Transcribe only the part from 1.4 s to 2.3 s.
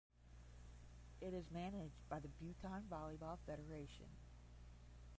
managed by the